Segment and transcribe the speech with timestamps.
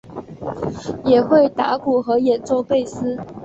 [1.05, 3.19] 也会打鼓和演奏贝斯。